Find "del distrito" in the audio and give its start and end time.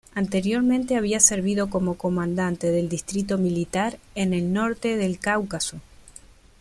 2.71-3.37